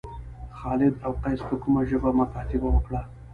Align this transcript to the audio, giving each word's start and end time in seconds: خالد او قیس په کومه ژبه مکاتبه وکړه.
خالد 0.59 0.93
او 1.05 1.11
قیس 1.23 1.41
په 1.49 1.55
کومه 1.63 1.81
ژبه 1.89 2.09
مکاتبه 2.19 2.67
وکړه. 2.71 3.01